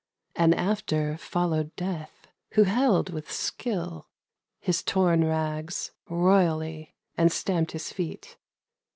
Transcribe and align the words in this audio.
And 0.35 0.55
after 0.55 1.15
followed 1.19 1.75
Death, 1.75 2.25
who 2.53 2.63
held 2.63 3.11
with 3.11 3.31
skill 3.31 4.07
His 4.59 4.81
torn 4.81 5.23
rags, 5.23 5.91
royally, 6.09 6.95
and 7.15 7.31
stamped 7.31 7.73
his 7.73 7.93
feet. 7.93 8.35